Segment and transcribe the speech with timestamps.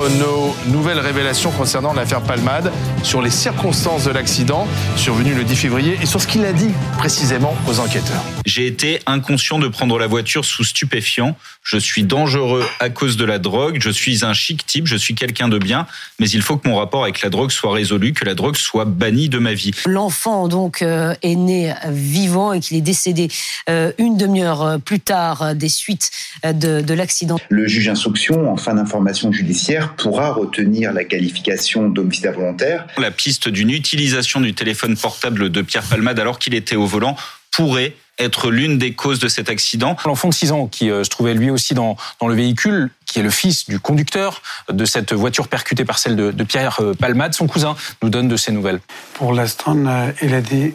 [0.00, 5.98] Nos nouvelles révélations concernant l'affaire Palmade, sur les circonstances de l'accident survenu le 10 février
[6.00, 8.22] et sur ce qu'il a dit précisément aux enquêteurs.
[8.46, 11.36] J'ai été inconscient de prendre la voiture sous stupéfiant.
[11.62, 13.76] Je suis dangereux à cause de la drogue.
[13.80, 14.86] Je suis un chic type.
[14.86, 15.86] Je suis quelqu'un de bien.
[16.18, 18.86] Mais il faut que mon rapport avec la drogue soit résolu, que la drogue soit
[18.86, 19.72] bannie de ma vie.
[19.86, 23.28] L'enfant donc euh, est né vivant et qu'il est décédé
[23.68, 26.10] euh, une demi-heure euh, plus tard des suites
[26.44, 27.36] de, de l'accident.
[27.50, 32.86] Le juge d'instruction, en fin d'information judiciaire, pourra retenir la qualification d'homicide involontaire.
[32.98, 37.16] La piste d'une utilisation du téléphone portable de Pierre Palmade alors qu'il était au volant
[37.50, 39.96] pourrait être l'une des causes de cet accident.
[40.04, 43.18] L'enfant de 6 ans qui euh, se trouvait lui aussi dans, dans le véhicule, qui
[43.18, 46.94] est le fils du conducteur de cette voiture percutée par celle de, de Pierre euh,
[46.94, 48.80] Palmade, son cousin, nous donne de ses nouvelles.
[49.14, 50.74] Pour l'instant, euh, il a dit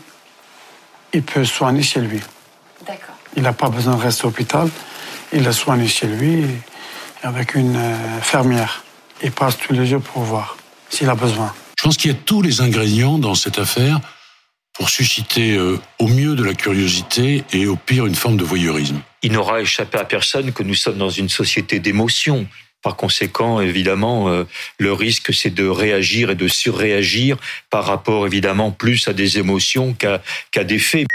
[1.14, 2.20] il peut soigner chez lui.
[2.86, 3.16] D'accord.
[3.38, 4.70] Il n'a pas besoin de rester à l'hôpital.
[5.32, 6.46] Il le soigne chez lui
[7.24, 7.80] avec une
[8.22, 8.85] fermière.
[9.26, 10.56] Il passe tous les jours pour voir
[10.88, 11.52] s'il a besoin.
[11.80, 14.00] Je pense qu'il y a tous les ingrédients dans cette affaire
[14.74, 19.02] pour susciter euh, au mieux de la curiosité et au pire une forme de voyeurisme.
[19.24, 22.46] Il n'aura échappé à personne que nous sommes dans une société d'émotions.
[22.84, 24.44] Par conséquent, évidemment, euh,
[24.78, 27.38] le risque, c'est de réagir et de surréagir
[27.72, 31.08] par rapport, évidemment, plus à des émotions qu'à qu'à des faits.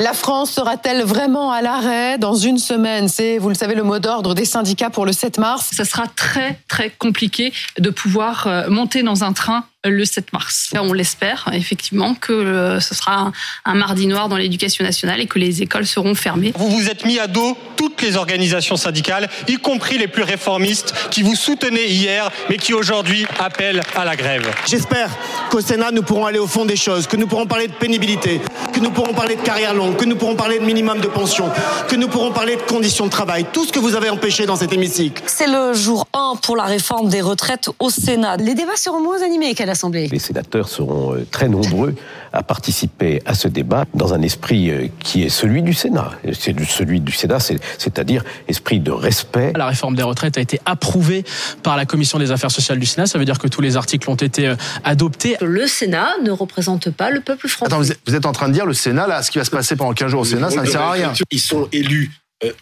[0.00, 3.08] La France sera-t-elle vraiment à l'arrêt dans une semaine?
[3.08, 5.68] C'est, vous le savez, le mot d'ordre des syndicats pour le 7 mars.
[5.70, 10.70] Ça sera très, très compliqué de pouvoir euh, monter dans un train le 7 mars.
[10.74, 13.32] On l'espère effectivement que euh, ce sera
[13.64, 16.52] un, mardi noir dans l'éducation nationale et que les écoles seront fermées.
[16.56, 20.94] Vous vous êtes mis à dos toutes les organisations syndicales, y compris les plus réformistes,
[21.10, 24.50] qui vous soutenaient hier, mais qui aujourd'hui appellent à la grève.
[24.66, 25.10] J'espère
[25.50, 28.40] qu'au Sénat, nous pourrons aller au fond des choses, que nous pourrons parler de pénibilité,
[28.74, 31.48] que nous pourrons parler de carrière longue, que nous pourrons parler de minimum de pension,
[31.88, 34.56] que nous pourrons parler de conditions de travail, tout ce que vous avez empêché dans
[34.56, 35.22] cet hémicycle.
[35.26, 38.36] C'est le jour 1 pour la réforme des retraites au Sénat.
[38.36, 40.08] Les débats seront moins animés qu'à l'Assemblée.
[40.08, 41.94] Les sénateurs seront euh, très nombreux
[42.32, 46.10] à participer à ce débat dans un esprit euh, qui est celui du Sénat.
[46.32, 49.52] C'est celui du Sénat, c'est-à-dire esprit de respect.
[49.54, 51.24] La réforme des retraites a été approuvée
[51.62, 53.06] par la Commission des affaires sociales du Sénat.
[53.06, 55.36] Ça veut dire que tous les articles ont été euh, adoptés.
[55.40, 57.72] Le Sénat ne représente pas le peuple français.
[57.72, 59.76] Attends, vous êtes en train de dire le Sénat, là, ce qui va se passer
[59.76, 61.12] pendant 15 jours au Sénat, ça ne sert à rien.
[61.30, 62.10] Ils sont élus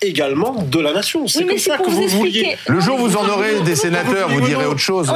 [0.01, 1.27] également de la nation.
[1.27, 2.57] C'est comme ça que vous vouliez.
[2.69, 5.13] Le jour où vous en aurez des sénateurs, vous direz autre chose.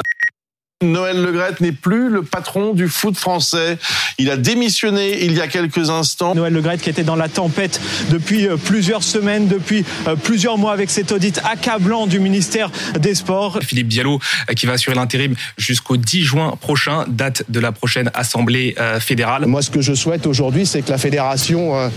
[0.82, 3.78] Noël Legrette n'est plus le patron du foot français.
[4.18, 6.34] Il a démissionné il y a quelques instants.
[6.34, 10.74] Noël Legrette qui était dans la tempête depuis euh, plusieurs semaines, depuis euh, plusieurs mois
[10.74, 12.70] avec cet audit accablant du ministère
[13.00, 13.60] des Sports.
[13.62, 14.20] Philippe Diallo
[14.50, 19.46] euh, qui va assurer l'intérim jusqu'au 10 juin prochain, date de la prochaine Assemblée fédérale.
[19.46, 21.90] Moi ce que je souhaite aujourd'hui c'est que la fédération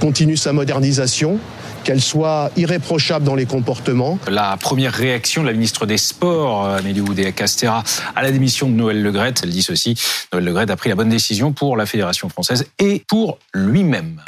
[0.00, 1.40] continue sa modernisation
[1.84, 4.18] qu'elle soit irréprochable dans les comportements.
[4.28, 7.82] La première réaction de la ministre des Sports, Amélie Oudéa-Castera,
[8.14, 9.94] à la démission de Noël Legrette, elle dit ceci,
[10.32, 14.20] Noël Legrette a pris la bonne décision pour la Fédération française et pour lui-même.